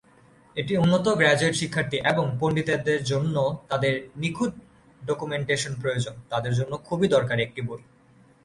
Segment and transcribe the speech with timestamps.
[0.57, 3.35] এটি উন্নত গ্র্যাজুয়েট শিক্ষার্থী এবং পণ্ডিতদের জন্য
[3.69, 4.53] যাদের নিখুঁত
[5.01, 7.81] ডকুমেন্টেশন প্রয়োজন তাঁদের জন্য খুবই দরকারি একটি বই।